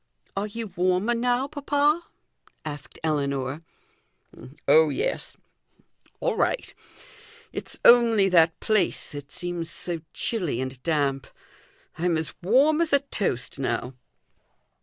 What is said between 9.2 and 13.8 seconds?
seems so chilly and damp. I'm as warm as a toast